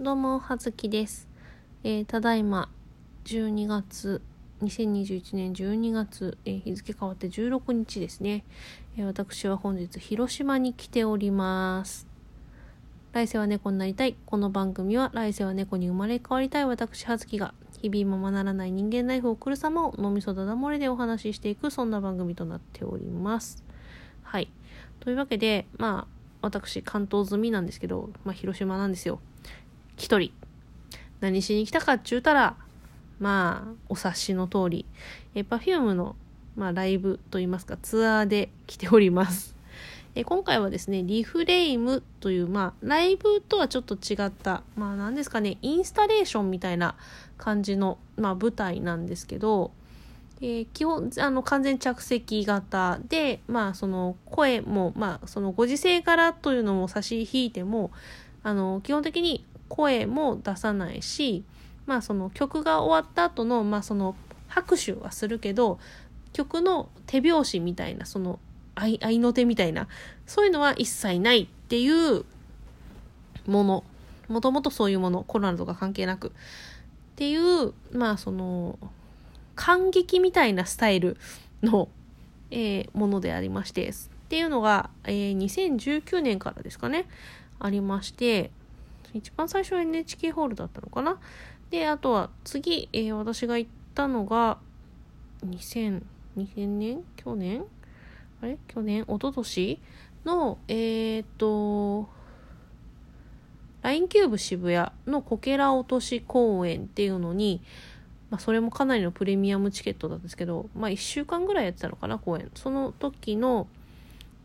[0.00, 1.28] どうも、はずきです。
[1.84, 2.68] えーただいま、
[3.26, 4.22] 12月、
[4.60, 8.44] 2021年12月、えー日付変わって16日ですね。
[8.96, 12.08] えー私は本日、広島に来ております。
[13.12, 14.16] 来世は猫になりたい。
[14.26, 23.62] この番組は、来世は猫に生まれ変わりたい私、はずきが、日々ままならない人間ライフを送る様を脳みそだだ漏れでお話ししていく、そんな番組となっております。
[24.24, 24.50] はい。
[24.98, 29.20] というわけで、まあ、私、関東済みなんですけど、まあ、広島なんですよ。
[29.96, 30.32] 一人。
[31.20, 32.56] 何しに来たかっちゅうたら、
[33.18, 34.86] まあ、お察しの通り、
[35.34, 36.16] え、Perfume の、
[36.56, 39.54] まあ、ライブといいますか、ツアーで来ております。
[40.16, 46.94] え今回はですね、リフレイムという、まあ、ライブとはちょっと違った、まあ、なんですかね、インスタレーションみたいな
[47.36, 49.72] 感じの、まあ、舞台なんですけど、
[50.40, 57.92] えー基本あの完全着席型で、まあ、その声も、まあ、そのご時世柄というのも差し引いても
[58.42, 61.42] あの基本的に声も出さないし、
[61.86, 64.14] まあ、その曲が終わった後の、まあ、その
[64.46, 65.80] 拍手はするけど
[66.32, 68.38] 曲の手拍子みたいなその
[68.76, 69.88] 合いの手みたいな
[70.26, 72.24] そういうのは一切ないっていう
[73.46, 73.84] もの。
[74.28, 76.28] もともとそういうものコロナとか関係なく。
[76.28, 76.30] っ
[77.16, 78.78] ていうまあその
[79.54, 81.16] 感激みたいなスタイル
[81.62, 81.88] の、
[82.50, 83.94] えーものでありましてっ
[84.28, 87.06] ていうのが、えー2019年からですかね
[87.58, 88.50] ありまして
[89.14, 91.18] 一番最初は NHK ホールだったのかな？
[91.70, 94.58] であとは次、えー私が行ったのが
[95.46, 96.02] 2000
[96.36, 97.04] 2000年？
[97.16, 97.64] 去年？
[98.42, 98.58] あれ？
[98.68, 99.02] 去年？
[99.02, 99.80] 一昨年？
[100.24, 102.08] のえーっと
[103.82, 107.60] LINE キューブ渋谷のこけら落とし公演っていうのに
[108.34, 113.68] まあ、それもかなりのプレミアムチケットなんですけど、まあ、1週間ぐらいやってたのかな公演その時の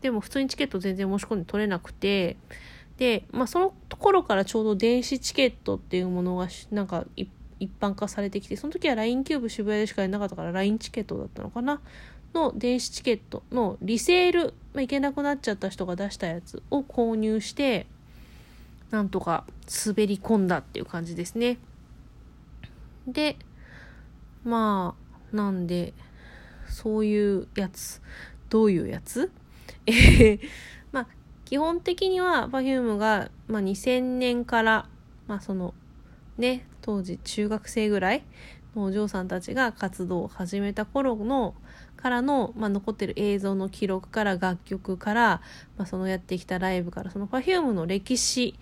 [0.00, 2.36] でも普通にチケット全然申し込んで取れなくて
[3.00, 7.30] で、まあ、そのところからちょうど電子チケットっていうものがなんか一
[7.80, 11.80] 般化されてきてその時は LINE キューブ渋谷でしかやらなかったから LINE チケットだったのかな？
[12.34, 17.86] の電子チケットのリセール、まあ、行けなくなっちゃった人が出したやつを購入して
[18.90, 19.44] なんとか
[19.86, 21.56] 滑り込んだっていう感じですね。
[23.08, 23.36] で
[24.44, 24.94] ま
[25.32, 25.94] あなんで
[26.68, 28.02] そういうやつ
[28.50, 29.32] どういうやつ？
[29.86, 29.90] え
[30.36, 30.40] ー
[31.50, 34.88] 基本的には Perfume が、まあ、2000年から
[35.26, 35.74] まあその
[36.38, 38.22] ね当時中学生ぐらい
[38.76, 41.56] のお嬢さんたちが活動を始めた頃の
[41.96, 45.42] からの、まあ、残ってる映像の記録から楽曲から、
[45.76, 48.54] まあ、そのやってきたライブからその Perfume の歴史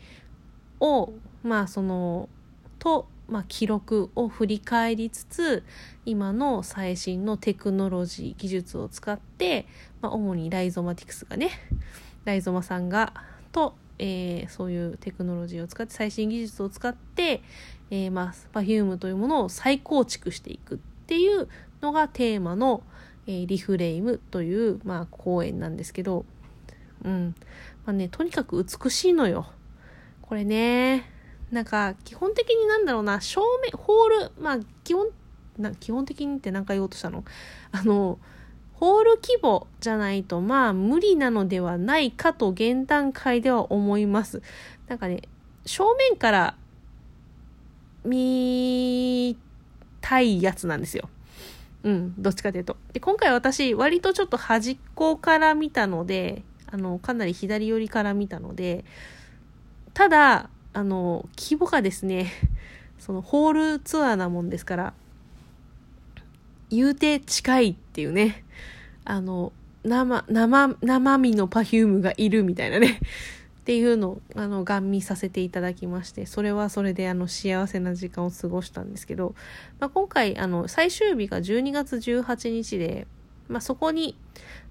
[0.81, 1.13] を
[1.43, 2.31] まあその
[2.79, 5.63] と、まあ、記録を振り返りつつ
[6.07, 9.67] 今の最新のテクノロジー技術を使って、
[10.01, 11.51] まあ、主にライゾマティクスがね
[12.25, 13.13] ライゾマさんが
[13.53, 17.43] と、えーそういうテクノロジーを使って最新技術を使って、
[17.91, 21.49] えーまあ、Perfume というものを再構築していくっていう
[21.81, 22.83] のがテーマの、
[23.27, 26.25] えーリフレイムという、まあ、公演なんですけど、
[27.05, 27.35] うん
[27.85, 29.47] まあね、とにかく美しいのよ。
[30.23, 31.11] これね
[31.51, 35.09] なんか基本的になんだろうな正面ホールまあ基本
[35.57, 37.25] な基本的にって何回言おうとしたの？
[37.73, 38.19] あの
[38.79, 44.41] ホール規模じゃないとまあ無理なのではないかと現段階では思います。
[44.87, 45.23] なんかね
[45.67, 46.55] 正面から
[48.05, 49.37] 見
[50.01, 51.09] たいやつなんですよ。
[51.83, 52.77] うんどっちかというと。
[52.93, 58.85] で今回私割とちょっと端っこから見たのであのかなり左寄りから見たので
[59.93, 62.31] ただあの規模がですね
[63.01, 64.95] そのホールツアーなもんですから
[66.71, 68.45] 言うて近いっていうね。
[69.05, 69.53] あの
[69.85, 73.01] 生生生身の Perfume がいるみたいなね。
[73.61, 79.35] っていうのをあのガン見させていただきましてそれはそれであの幸せな時間を過ごしたんですけど、
[79.79, 83.07] まあ、今回あの最終日が12月18日で、
[83.47, 84.17] まあ、そこに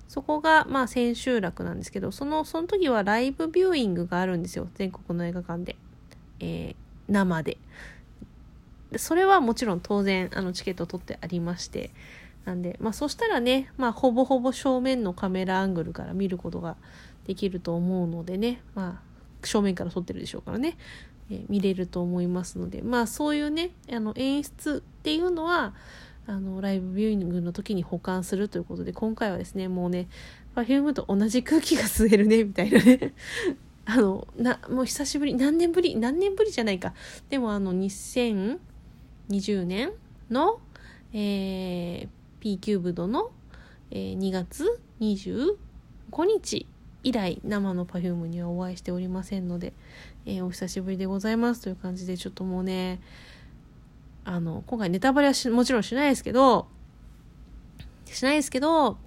[0.07, 4.67] そこがまあ千秋楽なんですけどそのその時はライブビューイングがあるんですよ。
[4.73, 5.75] 全国の映画館で、
[6.39, 7.57] えー生で。
[8.91, 11.91] でそれはもちろん当然あのチケット取ってありまして
[12.45, 16.77] なんでまあそしたらね、まあ、ほぼほぼ正面のカメラアングルから見ることが
[17.25, 19.07] できると思うのでねまあ
[19.45, 20.77] 正面から撮ってるでしょうからね、
[21.29, 25.73] えー見れると思いますのでまあそういうねあの演出っていうのは
[26.25, 30.07] あのライブビューイングの時に保管するということで今回はですねもうね
[30.55, 33.13] Perfume と同じ空気が吸えるねみたいなね。
[33.85, 36.93] あのなもう久しぶり何年ぶり何年ぶりじゃないか。
[37.29, 38.57] でもあの2000
[39.29, 39.91] 2020年
[40.29, 40.59] の、
[41.13, 42.07] えー、
[42.39, 43.31] P キューブドの、
[43.91, 45.55] えー2月25
[46.25, 46.65] 日
[47.03, 49.73] 以来生の Perfume にはお会いしておりませんので、
[50.25, 52.99] えー、お久しぶりでございますという感じで、ちょっともうね、
[54.25, 56.67] あの、今回ネタバレはしもちろんしないですけど、
[58.05, 58.97] しないですけど、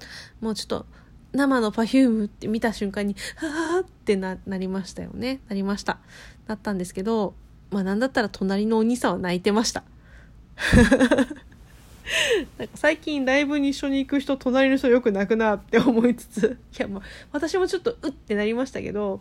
[0.41, 0.87] もうちょっと、
[1.33, 5.41] 生の Perfume って見た瞬間に、はぁってな、なりましたよね。
[5.49, 5.99] なりました。
[6.47, 7.35] なったんですけど、
[7.71, 9.85] まあなんだったら隣のお兄さんは泣いてました。
[12.59, 17.03] なんか最近ライブに一緒に行く人、隣の人よく泣くなって思いつつ、 いやまあ
[17.33, 19.21] 私もちょっとうってなりましたけど、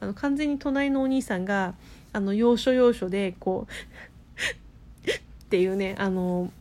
[0.00, 1.74] あの完全に隣のお兄さんが、
[2.12, 3.72] あの要所要所でこう
[5.10, 6.52] っていうね、あの、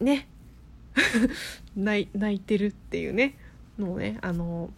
[0.00, 0.26] ね、
[1.76, 3.34] 泣いてるっていうね、
[3.78, 4.70] のをね、あの、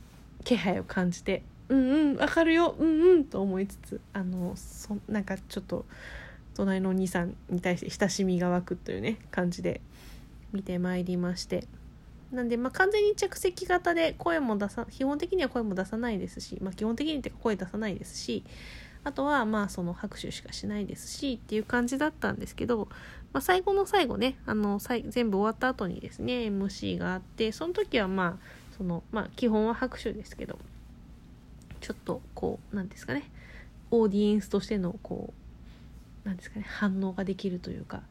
[0.45, 5.87] 気配を感じて、うんうんわかるようんうんと思いつつあのそなんかちょっと
[6.55, 9.81] 隣のお兄さんに対して親しみが湧くというね感じで
[10.53, 11.67] 見てまいりまして。
[12.33, 18.43] なんで、まあ、完全に着席型で声も出さ基本的には声も出さないですし、まあ、基本的にって声出さないですし
[19.05, 22.89] あとはまあその拍手しかしないですしっていう感じだったんですけど、
[23.33, 30.59] まあ、最後の最後ねあの全部終わった後にですね MC があってその時はまあそのまあ基本は拍手ですけど
[31.81, 33.31] ちょっとこう何ですかね
[33.91, 35.44] オーディエンスとしてのこう
[36.25, 38.03] 何ですかね反応ができるというか。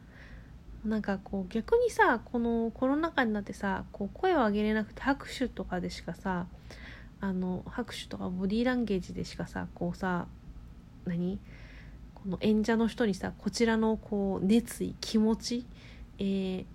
[0.84, 6.46] なんかこう逆にさこのコロナ禍になってさこう声を上げれなくて拍手とかでしかさ
[7.22, 10.26] あの拍手とかボディーランゲージでしかさこうさ
[11.06, 11.38] 何？
[12.14, 15.66] この演者の人にさこちらのこう熱意気持ち、
[16.18, 16.66] え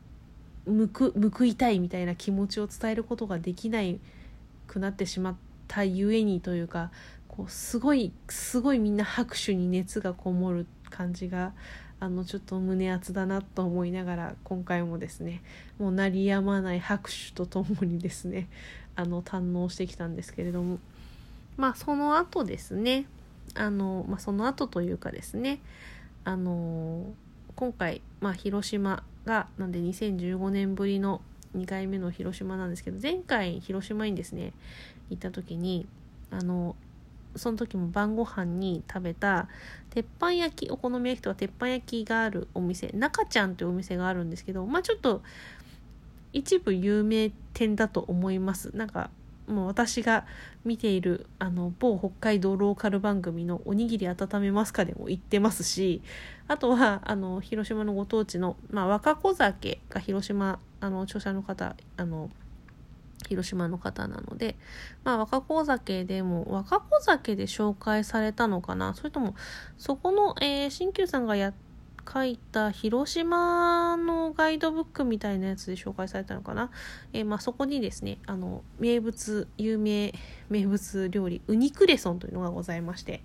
[0.68, 4.00] ー、報報いたいみたいな気持ちを伝えることができない
[4.68, 5.36] くなってしまっ
[5.68, 6.92] たゆえにというか
[7.28, 11.54] こうすごいすごいみんな拍手に熱がこもる感じが
[12.00, 15.42] あのちょっと胸熱だなと思いながら今回もですね
[15.78, 18.48] もう鳴りやまない拍手とともにですね
[18.96, 20.80] あの堪能してきたんですけれども
[21.58, 23.06] まあその後ですね
[23.56, 25.60] あの、まあ、その後というかですね
[26.24, 27.06] あの
[27.56, 31.22] 今回、まあ、広島がなんで2015年ぶりの
[31.58, 34.54] 2回目の広島なんですけど前回広島にですね
[35.10, 35.88] 行った時に
[36.32, 36.76] あの
[37.36, 39.48] その時も晩ご飯に食べた
[39.90, 45.22] 鉄板焼きお好み焼きとか鉄板焼きがあるお店中ちゃんというお店があるんですけどまあちょっと
[46.34, 49.10] 一部有名店だと思いますなんか
[49.50, 50.26] もう私が
[50.64, 56.02] 見ているあの某北海道ローカル番組の「おにぎり温めますか?」でも行ってますし
[56.48, 62.30] あとはあの広島のご当地の、まあ、若子酒が広島あの著者の方あの
[63.28, 64.56] 広島の方なので、
[65.04, 68.94] まあ、若子酒でも、若子酒で紹介されたのかな？
[68.96, 69.36] それとも、
[69.78, 71.54] そこの、えー、新旧さんがや、
[72.12, 76.72] 書いた広島のガイドブックみたいなやつで紹介されたのかな？
[77.14, 80.14] えー、まあ、そこにですね、あの、名物、有名
[80.50, 83.22] 名物料理、ウニクレソンというのがございまして、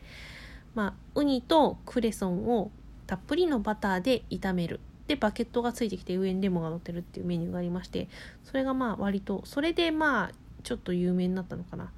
[0.75, 2.71] まあ、ウニとクレソンを
[3.07, 4.81] たっぷりのバターで炒める。
[5.07, 8.09] でバケットがついてきて上にレモンが乗ってるっていうメニューがありまして
[8.45, 11.93] それがまあ割とそれでまあちょっと有名になったのかな。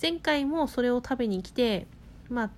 [0.00, 1.86] 前回もそれを食べに来て
[2.28, 2.50] まあ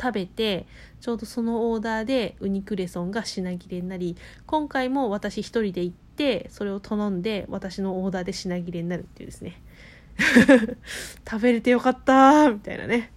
[0.00, 0.66] 食べて
[1.00, 4.16] ちょうどそのオーダーでウニクレソンが品切れになり
[4.46, 9.60] 今回も私一人で行ってそれを頼んで私のオーダーで品切れになるっていうですね。
[11.28, 13.10] 食べれてよかったみたいなね。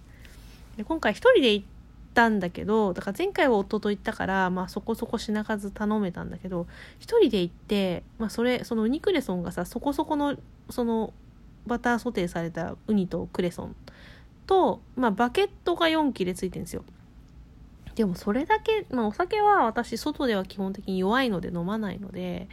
[0.76, 1.66] で今回一人で行っ
[2.14, 6.66] たんだけどだから前回は夫と行ったから、まあ、そこそこ品数頼めたんだけど
[6.98, 10.36] 一人で行って、まあ、それそのウニクレソンがさそこそこの
[10.70, 11.12] その
[11.66, 13.76] バターソテーされたウニとクレソン
[14.46, 16.84] と、まあ、バケットが4切れついてるんですよ。
[17.94, 22.48] でもそれだけ、まあ、お酒は私外では基本的に弱いので飲まないので、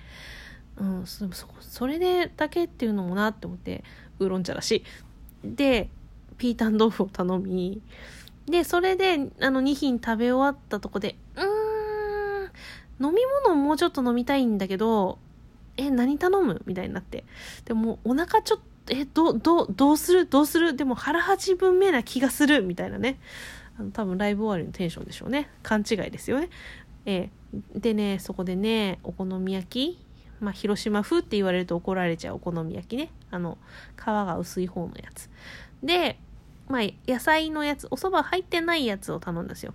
[0.78, 1.28] うん、そ
[1.62, 3.84] それでだけっていうのもなって思って
[4.20, 4.78] ウーロン茶だし。
[4.78, 4.84] い
[5.44, 5.90] で
[6.38, 7.82] ピータン豆腐を頼み
[8.50, 11.44] で、それで、あの、2品食べ終わったとこで、うー
[13.04, 15.20] ん、飲み物もうちょっと飲みたいんだけど、
[15.78, 16.62] え、何頼む？
[16.66, 17.24] みたいになって。
[17.66, 20.26] でも、お腹ちょっと、え、ど、ど、どうする？
[20.26, 20.76] どうする？
[20.76, 23.20] でも腹八分目な気がするみたいなね。
[23.80, 25.50] あの、多分ライブ終わりのテンションでしょうね。
[25.64, 26.50] 勘違いですよね。
[27.06, 30.06] えー、でね、そこでね、お好み焼き
[30.42, 33.10] まあ、広島風って言われると怒られちゃうお好み焼きね。
[33.30, 33.58] あの、
[33.98, 35.30] 皮が薄い方のやつ。
[35.84, 36.18] で、
[36.70, 39.74] まあ、野菜のやつ、お蕎麦入ってないやつを頼んだんですよ。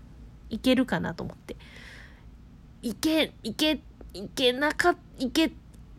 [0.49, 1.57] いけるかなと思って。
[2.83, 3.81] いけ、いけ、
[4.13, 5.51] いけなか、いけ、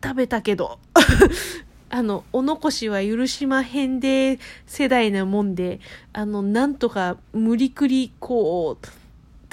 [0.02, 0.78] 食べたけど。
[1.90, 5.80] あの、お残しは許しまへんで世代なもんで、
[6.14, 8.86] あの、なんとか無理くり、こう、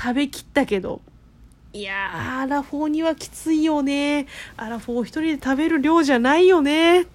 [0.02, 1.02] 食べきったけど、
[1.74, 4.28] いやー、アラフォーにはきついよね。
[4.56, 7.06] アラフォー一人で食べる量じゃないよね。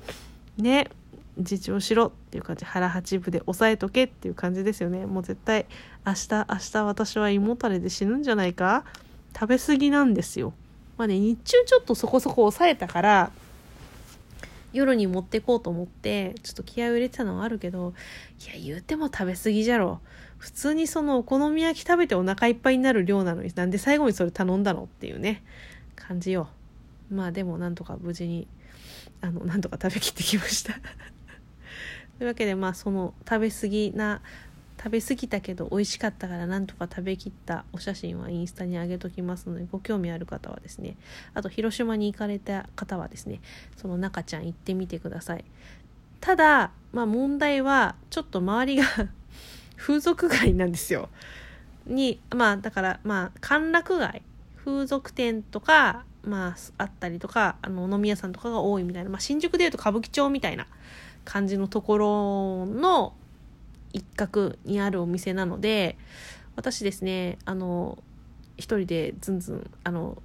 [0.59, 0.91] ね、
[1.37, 2.13] 自重しろ。
[2.29, 2.65] っていう感じ。
[2.67, 5.07] 腹八分で押さえとけっていう感じですよね。
[5.07, 5.67] もう絶対
[6.07, 8.85] 明日明日私は胃もたれで死ぬんじゃないか？
[9.35, 10.53] 食べ過ぎなんですよ。
[10.99, 13.31] まあね日中ちょっとそこそこ抑えたから
[14.73, 17.95] 夜に持ってこうと思ってちょっと気合を入れてたのはあるけど
[18.45, 20.01] いや言うても食べ過ぎじゃろ。
[20.37, 25.43] 普通にそのお好み焼き食べてお腹いっぱいになる量なのになんで最後にそれ頼んだのっていうね
[25.97, 26.49] 感じよ。
[27.11, 28.47] まあでもなんとか無事に
[29.21, 30.75] あのなんとか食べきってきました。
[32.19, 34.21] というわけでまあその食べ過ぎな
[34.79, 40.97] 食べ過ぎたけど美味しかったからなんとか食べきったお写真はインスタに上げときますのでご興味ある方はですね
[41.35, 43.41] あと広島に行かれた方はですね
[43.77, 45.45] その中ちゃん行ってみてください。
[46.21, 48.85] ただまあ問題はちょっと周りが
[49.77, 51.09] 風俗街なんですよ。
[51.87, 54.23] にまあだからまあ歓楽街。
[54.57, 60.67] 風俗店とかまああったりとかあの飲み屋さんとかが多いみたいな、まあ、新宿でいうと歌舞伎町みたいな
[61.29, 63.13] 感じのところの
[63.93, 65.99] 一角にあるお店なので
[66.57, 67.99] 私ですねあの
[68.57, 70.23] 一人でずんずんあの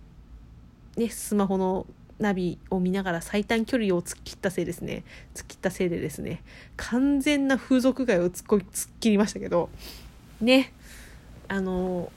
[0.95, 1.85] ねスマホの
[2.19, 5.03] ナビを見ながら最短距離を突っ切ったせいですね。
[5.35, 6.41] 突っ切ったせいでですね
[6.77, 9.69] 完全な風俗街を突っこ突っ切りましたけど
[10.39, 10.71] ね
[11.49, 12.13] あの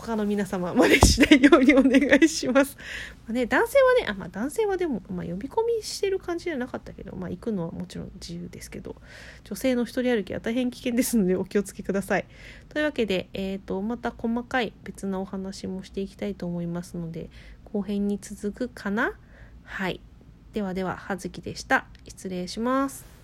[0.00, 2.76] 他の皆様真似しないようにお願いします。
[3.26, 8.96] まあね、男性はね、あ、まあ男性はでも、まあ呼び込みしてる感じじゃなかったけど、まあ行くのはもちろん自由ですけど、
[9.44, 12.24] 女性の一人歩きは大変危険ですのでお気をつけください。
[12.68, 17.28] というわけで、えっ、ー、と、また細かい別なお話もしていきたいと思いますので、
[17.64, 19.12] 後編に続くかな？
[19.64, 20.00] はい。
[20.52, 21.86] ではでは、はずきでした。
[22.08, 23.19] 失礼します。